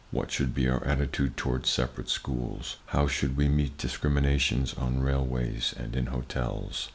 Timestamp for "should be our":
0.31-0.83